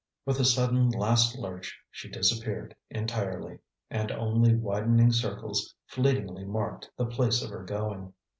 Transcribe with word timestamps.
With 0.25 0.39
a 0.39 0.45
sudden 0.45 0.89
last 0.89 1.37
lurch 1.37 1.79
she 1.91 2.09
disappeared 2.09 2.75
entirely, 2.89 3.59
and 3.91 4.11
only 4.11 4.55
widening 4.55 5.11
circles 5.11 5.75
fleetingly 5.85 6.43
marked 6.43 6.89
the 6.97 7.05
place 7.05 7.43
of 7.43 7.51
her 7.51 7.63
going. 7.63 8.11